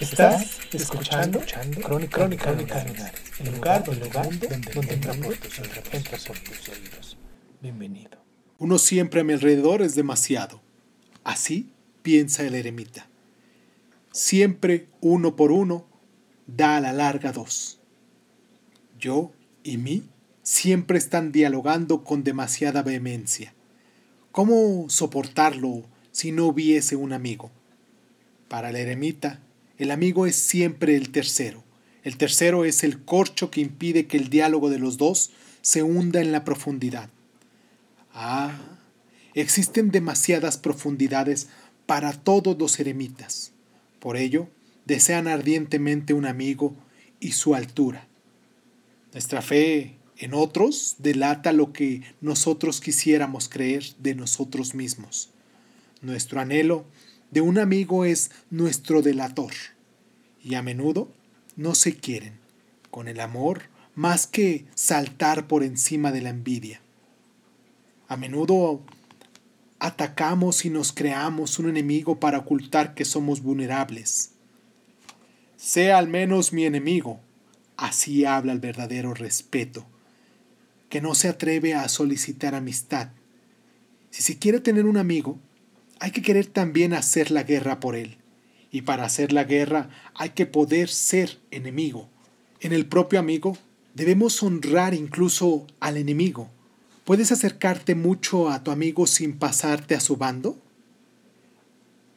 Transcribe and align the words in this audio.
Estás 0.00 0.58
escuchando, 0.72 1.40
Crónica, 1.82 2.18
Crónica 2.18 2.52
Lunares, 2.52 3.20
el 3.38 3.54
lugar, 3.54 3.84
el 3.88 4.00
lugar 4.00 4.38
donde, 4.38 4.48
donde 4.74 4.94
entra 4.94 5.14
por 5.14 5.36
tus 5.36 5.58
oídos, 5.60 5.84
entra 5.92 6.18
por 6.26 6.38
tus 6.40 6.68
oídos. 6.68 7.16
Bienvenido. 7.62 8.18
Uno 8.58 8.78
siempre 8.78 9.20
a 9.20 9.24
mi 9.24 9.34
alrededor 9.34 9.82
es 9.82 9.94
demasiado. 9.94 10.60
Así 11.22 11.70
piensa 12.02 12.42
el 12.42 12.56
eremita. 12.56 13.08
Siempre 14.10 14.88
uno 15.00 15.36
por 15.36 15.52
uno 15.52 15.86
da 16.46 16.76
a 16.76 16.80
la 16.80 16.92
larga 16.92 17.30
dos. 17.30 17.78
Yo 18.98 19.32
y 19.62 19.78
mí 19.78 20.02
siempre 20.42 20.98
están 20.98 21.30
dialogando 21.30 22.02
con 22.02 22.24
demasiada 22.24 22.82
vehemencia. 22.82 23.54
¿Cómo 24.32 24.86
soportarlo 24.88 25.84
si 26.10 26.32
no 26.32 26.46
hubiese 26.46 26.96
un 26.96 27.12
amigo? 27.12 27.52
Para 28.48 28.70
el 28.70 28.76
eremita, 28.76 29.40
el 29.78 29.90
amigo 29.90 30.26
es 30.26 30.36
siempre 30.36 30.96
el 30.96 31.10
tercero. 31.10 31.64
El 32.02 32.16
tercero 32.16 32.64
es 32.64 32.84
el 32.84 33.02
corcho 33.04 33.50
que 33.50 33.60
impide 33.60 34.06
que 34.06 34.16
el 34.16 34.28
diálogo 34.28 34.70
de 34.70 34.78
los 34.78 34.98
dos 34.98 35.32
se 35.62 35.82
hunda 35.82 36.20
en 36.20 36.32
la 36.32 36.44
profundidad. 36.44 37.08
Ah, 38.12 38.58
existen 39.32 39.90
demasiadas 39.90 40.58
profundidades 40.58 41.48
para 41.86 42.12
todos 42.12 42.58
los 42.58 42.78
eremitas. 42.78 43.52
Por 43.98 44.16
ello, 44.16 44.48
desean 44.84 45.28
ardientemente 45.28 46.14
un 46.14 46.26
amigo 46.26 46.76
y 47.20 47.32
su 47.32 47.54
altura. 47.54 48.06
Nuestra 49.12 49.42
fe 49.42 49.96
en 50.18 50.34
otros 50.34 50.96
delata 50.98 51.52
lo 51.52 51.72
que 51.72 52.02
nosotros 52.20 52.80
quisiéramos 52.80 53.48
creer 53.48 53.84
de 53.98 54.14
nosotros 54.14 54.74
mismos. 54.74 55.30
Nuestro 56.02 56.40
anhelo 56.40 56.84
de 57.30 57.40
un 57.40 57.58
amigo 57.58 58.04
es 58.04 58.30
nuestro 58.50 59.02
delator. 59.02 59.52
Y 60.42 60.54
a 60.54 60.62
menudo 60.62 61.10
no 61.56 61.74
se 61.74 61.96
quieren, 61.96 62.38
con 62.90 63.08
el 63.08 63.20
amor, 63.20 63.62
más 63.94 64.26
que 64.26 64.66
saltar 64.74 65.46
por 65.46 65.62
encima 65.62 66.12
de 66.12 66.20
la 66.20 66.30
envidia. 66.30 66.80
A 68.08 68.16
menudo 68.16 68.82
atacamos 69.78 70.64
y 70.64 70.70
nos 70.70 70.92
creamos 70.92 71.58
un 71.58 71.68
enemigo 71.68 72.18
para 72.18 72.38
ocultar 72.38 72.94
que 72.94 73.04
somos 73.04 73.42
vulnerables. 73.42 74.30
Sea 75.56 75.98
al 75.98 76.08
menos 76.08 76.52
mi 76.52 76.64
enemigo, 76.64 77.20
así 77.76 78.24
habla 78.24 78.52
el 78.52 78.60
verdadero 78.60 79.14
respeto, 79.14 79.86
que 80.88 81.00
no 81.00 81.14
se 81.14 81.28
atreve 81.28 81.74
a 81.74 81.88
solicitar 81.88 82.54
amistad. 82.54 83.08
Si 84.10 84.22
se 84.22 84.38
quiere 84.38 84.60
tener 84.60 84.86
un 84.86 84.96
amigo, 84.96 85.38
hay 86.00 86.10
que 86.10 86.22
querer 86.22 86.46
también 86.46 86.92
hacer 86.94 87.30
la 87.30 87.42
guerra 87.42 87.80
por 87.80 87.96
él. 87.96 88.16
Y 88.70 88.82
para 88.82 89.04
hacer 89.04 89.32
la 89.32 89.44
guerra 89.44 89.90
hay 90.14 90.30
que 90.30 90.46
poder 90.46 90.88
ser 90.88 91.38
enemigo. 91.50 92.08
En 92.60 92.72
el 92.72 92.86
propio 92.86 93.20
amigo 93.20 93.56
debemos 93.94 94.42
honrar 94.42 94.94
incluso 94.94 95.66
al 95.80 95.96
enemigo. 95.96 96.50
¿Puedes 97.04 97.30
acercarte 97.32 97.94
mucho 97.94 98.50
a 98.50 98.64
tu 98.64 98.70
amigo 98.70 99.06
sin 99.06 99.38
pasarte 99.38 99.94
a 99.94 100.00
su 100.00 100.16
bando? 100.16 100.58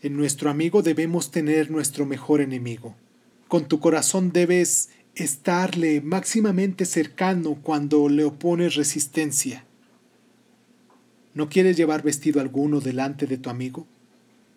En 0.00 0.16
nuestro 0.16 0.48
amigo 0.48 0.82
debemos 0.82 1.30
tener 1.30 1.70
nuestro 1.70 2.06
mejor 2.06 2.40
enemigo. 2.40 2.94
Con 3.48 3.66
tu 3.66 3.80
corazón 3.80 4.32
debes 4.32 4.90
estarle 5.14 6.00
máximamente 6.00 6.84
cercano 6.84 7.58
cuando 7.62 8.08
le 8.08 8.24
opones 8.24 8.76
resistencia. 8.76 9.65
¿No 11.36 11.50
quieres 11.50 11.76
llevar 11.76 12.02
vestido 12.02 12.40
alguno 12.40 12.80
delante 12.80 13.26
de 13.26 13.36
tu 13.36 13.50
amigo? 13.50 13.86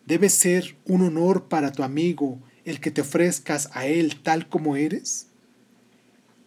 Debe 0.05 0.29
ser 0.29 0.77
un 0.85 1.01
honor 1.01 1.49
para 1.49 1.73
tu 1.73 1.83
amigo 1.83 2.39
el 2.63 2.79
que 2.79 2.89
te 2.89 3.01
ofrezcas 3.01 3.69
a 3.73 3.85
él 3.85 4.21
tal 4.23 4.47
como 4.47 4.77
eres. 4.77 5.27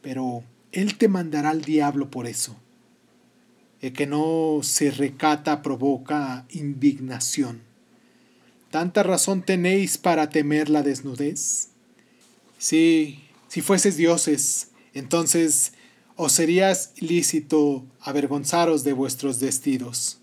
Pero 0.00 0.43
él 0.72 0.97
te 0.97 1.09
mandará 1.09 1.50
al 1.50 1.60
diablo 1.60 2.10
por 2.10 2.26
eso. 2.26 2.56
El 3.82 3.93
que 3.93 4.06
no 4.06 4.60
se 4.62 4.91
recata 4.91 5.60
provoca 5.60 6.47
indignación. 6.49 7.60
¿Tanta 8.70 9.03
razón 9.03 9.43
tenéis 9.43 9.99
para 9.99 10.31
temer 10.31 10.70
la 10.70 10.82
desnudez? 10.82 11.69
Sí, 12.56 13.22
si 13.49 13.60
fueses 13.60 13.99
dioses, 13.99 14.70
entonces 14.94 15.75
os 16.22 16.30
serías 16.30 16.92
lícito 17.00 17.84
avergonzaros 18.00 18.84
de 18.84 18.92
vuestros 18.92 19.40
vestidos. 19.40 20.20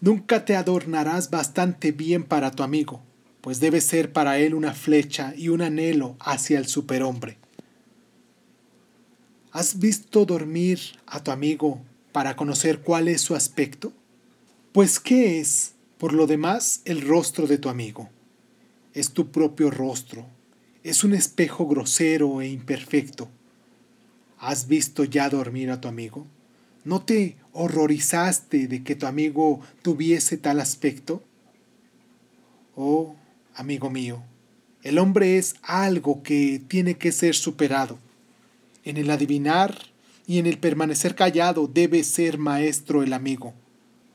Nunca 0.00 0.46
te 0.46 0.56
adornarás 0.56 1.28
bastante 1.28 1.92
bien 1.92 2.24
para 2.24 2.52
tu 2.52 2.62
amigo, 2.62 3.02
pues 3.42 3.60
debe 3.60 3.82
ser 3.82 4.14
para 4.14 4.38
él 4.38 4.54
una 4.54 4.72
flecha 4.72 5.34
y 5.36 5.50
un 5.50 5.60
anhelo 5.60 6.16
hacia 6.20 6.58
el 6.58 6.66
superhombre. 6.66 7.36
¿Has 9.52 9.78
visto 9.78 10.24
dormir 10.24 10.80
a 11.06 11.22
tu 11.22 11.30
amigo 11.30 11.82
para 12.12 12.34
conocer 12.34 12.80
cuál 12.80 13.06
es 13.06 13.20
su 13.20 13.34
aspecto? 13.34 13.92
Pues 14.72 14.98
¿qué 14.98 15.38
es, 15.38 15.74
por 15.98 16.14
lo 16.14 16.26
demás, 16.26 16.80
el 16.86 17.02
rostro 17.02 17.46
de 17.46 17.58
tu 17.58 17.68
amigo? 17.68 18.08
Es 18.94 19.12
tu 19.12 19.30
propio 19.30 19.70
rostro, 19.70 20.26
es 20.82 21.04
un 21.04 21.12
espejo 21.12 21.66
grosero 21.66 22.40
e 22.40 22.48
imperfecto. 22.48 23.28
¿Has 24.38 24.68
visto 24.68 25.04
ya 25.04 25.28
dormir 25.30 25.70
a 25.70 25.80
tu 25.80 25.88
amigo? 25.88 26.26
¿No 26.84 27.02
te 27.02 27.36
horrorizaste 27.52 28.68
de 28.68 28.84
que 28.84 28.94
tu 28.94 29.06
amigo 29.06 29.60
tuviese 29.82 30.36
tal 30.36 30.60
aspecto? 30.60 31.22
Oh, 32.74 33.16
amigo 33.54 33.90
mío, 33.90 34.22
el 34.82 34.98
hombre 34.98 35.38
es 35.38 35.56
algo 35.62 36.22
que 36.22 36.60
tiene 36.68 36.94
que 36.94 37.10
ser 37.10 37.34
superado. 37.34 37.98
En 38.84 38.98
el 38.98 39.10
adivinar 39.10 39.76
y 40.26 40.38
en 40.38 40.46
el 40.46 40.58
permanecer 40.58 41.14
callado 41.14 41.66
debe 41.66 42.04
ser 42.04 42.38
maestro 42.38 43.02
el 43.02 43.14
amigo. 43.14 43.54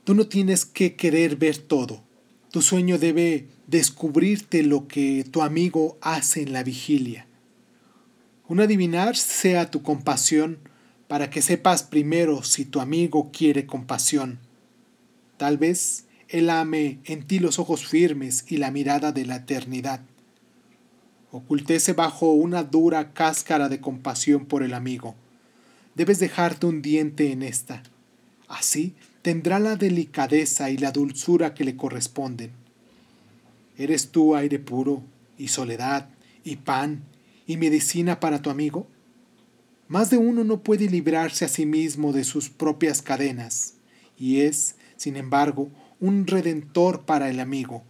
Tú 0.03 0.13
no 0.13 0.27
tienes 0.27 0.65
que 0.65 0.95
querer 0.95 1.35
ver 1.35 1.57
todo. 1.57 2.03
Tu 2.51 2.61
sueño 2.61 2.97
debe 2.97 3.47
descubrirte 3.67 4.63
lo 4.63 4.87
que 4.87 5.25
tu 5.29 5.41
amigo 5.41 5.97
hace 6.01 6.41
en 6.41 6.53
la 6.53 6.63
vigilia. 6.63 7.25
Un 8.51 8.59
adivinar 8.59 9.15
sea 9.15 9.71
tu 9.71 9.81
compasión 9.81 10.57
para 11.07 11.29
que 11.29 11.41
sepas 11.41 11.83
primero 11.83 12.43
si 12.43 12.65
tu 12.65 12.81
amigo 12.81 13.31
quiere 13.31 13.65
compasión. 13.65 14.39
Tal 15.37 15.57
vez 15.57 16.03
él 16.27 16.49
ame 16.49 16.99
en 17.05 17.25
ti 17.25 17.39
los 17.39 17.59
ojos 17.59 17.87
firmes 17.87 18.43
y 18.49 18.57
la 18.57 18.69
mirada 18.69 19.13
de 19.13 19.25
la 19.25 19.37
eternidad. 19.37 20.01
Ocultese 21.31 21.93
bajo 21.93 22.33
una 22.33 22.63
dura 22.63 23.13
cáscara 23.13 23.69
de 23.69 23.79
compasión 23.79 24.45
por 24.45 24.63
el 24.63 24.73
amigo. 24.73 25.15
Debes 25.95 26.19
dejarte 26.19 26.65
un 26.65 26.81
diente 26.81 27.31
en 27.31 27.43
esta. 27.43 27.83
Así 28.49 28.95
tendrá 29.21 29.59
la 29.59 29.77
delicadeza 29.77 30.69
y 30.69 30.77
la 30.77 30.91
dulzura 30.91 31.53
que 31.53 31.63
le 31.63 31.77
corresponden. 31.77 32.51
¿Eres 33.77 34.09
tú 34.11 34.35
aire 34.35 34.59
puro 34.59 35.03
y 35.37 35.47
soledad 35.47 36.09
y 36.43 36.57
pan 36.57 37.05
y 37.51 37.57
medicina 37.57 38.21
para 38.21 38.41
tu 38.41 38.49
amigo? 38.49 38.87
Más 39.89 40.09
de 40.09 40.17
uno 40.17 40.45
no 40.45 40.63
puede 40.63 40.89
librarse 40.89 41.43
a 41.43 41.49
sí 41.49 41.65
mismo 41.65 42.13
de 42.13 42.23
sus 42.23 42.49
propias 42.49 43.01
cadenas, 43.01 43.73
y 44.17 44.41
es, 44.41 44.75
sin 44.95 45.17
embargo, 45.17 45.69
un 45.99 46.27
redentor 46.27 47.01
para 47.01 47.29
el 47.29 47.41
amigo. 47.41 47.83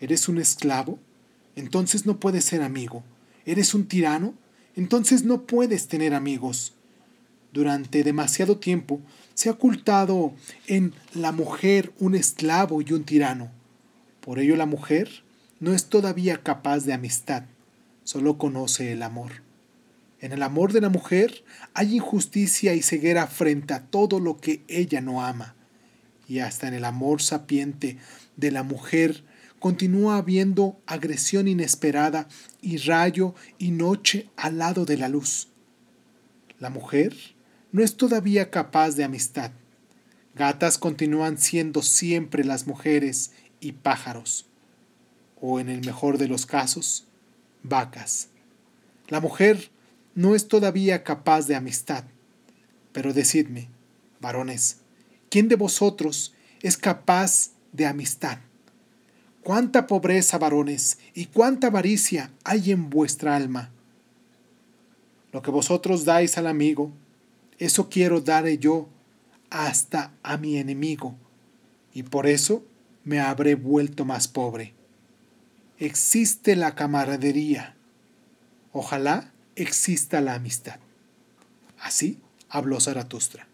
¿Eres 0.00 0.28
un 0.28 0.36
esclavo? 0.36 0.98
Entonces 1.56 2.04
no 2.04 2.20
puedes 2.20 2.44
ser 2.44 2.60
amigo. 2.60 3.04
¿Eres 3.46 3.72
un 3.72 3.88
tirano? 3.88 4.34
Entonces 4.76 5.24
no 5.24 5.46
puedes 5.46 5.88
tener 5.88 6.12
amigos. 6.12 6.74
Durante 7.54 8.04
demasiado 8.04 8.58
tiempo 8.58 9.00
se 9.32 9.48
ha 9.48 9.52
ocultado 9.52 10.34
en 10.66 10.92
la 11.14 11.32
mujer 11.32 11.90
un 11.98 12.14
esclavo 12.14 12.82
y 12.82 12.92
un 12.92 13.04
tirano. 13.04 13.50
Por 14.20 14.38
ello 14.38 14.56
la 14.56 14.66
mujer 14.66 15.24
no 15.58 15.72
es 15.72 15.86
todavía 15.86 16.42
capaz 16.42 16.84
de 16.84 16.92
amistad, 16.92 17.44
solo 18.08 18.38
conoce 18.38 18.92
el 18.92 19.02
amor. 19.02 19.42
En 20.22 20.32
el 20.32 20.42
amor 20.42 20.72
de 20.72 20.80
la 20.80 20.88
mujer 20.88 21.44
hay 21.74 21.96
injusticia 21.96 22.72
y 22.72 22.80
ceguera 22.80 23.26
frente 23.26 23.74
a 23.74 23.84
todo 23.84 24.18
lo 24.18 24.38
que 24.38 24.62
ella 24.66 25.02
no 25.02 25.22
ama. 25.22 25.54
y 26.26 26.38
hasta 26.38 26.68
en 26.68 26.74
el 26.74 26.86
amor 26.86 27.20
sapiente 27.20 27.98
de 28.36 28.50
la 28.50 28.62
mujer 28.62 29.24
continúa 29.58 30.16
habiendo 30.16 30.80
agresión 30.86 31.48
inesperada 31.48 32.28
y 32.62 32.78
rayo 32.78 33.34
y 33.58 33.72
noche 33.72 34.30
al 34.36 34.56
lado 34.56 34.86
de 34.86 34.96
la 34.96 35.10
luz. 35.10 35.48
La 36.58 36.70
mujer 36.70 37.14
no 37.72 37.82
es 37.82 37.96
todavía 37.96 38.50
capaz 38.50 38.92
de 38.92 39.04
amistad. 39.04 39.50
Gatas 40.34 40.78
continúan 40.78 41.36
siendo 41.36 41.82
siempre 41.82 42.42
las 42.42 42.66
mujeres 42.66 43.32
y 43.60 43.72
pájaros, 43.72 44.46
o 45.40 45.60
en 45.60 45.68
el 45.68 45.84
mejor 45.84 46.16
de 46.16 46.28
los 46.28 46.46
casos, 46.46 47.08
vacas. 47.62 48.28
La 49.08 49.20
mujer 49.20 49.70
no 50.14 50.34
es 50.34 50.48
todavía 50.48 51.04
capaz 51.04 51.46
de 51.46 51.54
amistad. 51.54 52.04
Pero 52.92 53.12
decidme, 53.12 53.68
varones, 54.20 54.78
¿quién 55.30 55.48
de 55.48 55.56
vosotros 55.56 56.34
es 56.62 56.76
capaz 56.76 57.50
de 57.72 57.86
amistad? 57.86 58.38
cuánta 59.48 59.86
pobreza, 59.86 60.36
varones, 60.36 60.98
y 61.14 61.24
cuánta 61.24 61.68
avaricia 61.68 62.30
hay 62.44 62.70
en 62.70 62.90
vuestra 62.90 63.34
alma. 63.34 63.70
Lo 65.32 65.40
que 65.40 65.50
vosotros 65.50 66.04
dais 66.04 66.36
al 66.36 66.46
amigo, 66.46 66.92
eso 67.58 67.88
quiero 67.88 68.20
daré 68.20 68.58
yo 68.58 68.90
hasta 69.48 70.12
a 70.22 70.36
mi 70.36 70.58
enemigo, 70.58 71.14
y 71.94 72.02
por 72.02 72.26
eso 72.26 72.62
me 73.04 73.20
habré 73.20 73.54
vuelto 73.54 74.04
más 74.04 74.28
pobre. 74.28 74.74
Existe 75.80 76.56
la 76.56 76.74
camaradería. 76.74 77.76
Ojalá 78.72 79.32
exista 79.54 80.20
la 80.20 80.34
amistad. 80.34 80.80
Así 81.78 82.20
habló 82.48 82.80
Zaratustra. 82.80 83.46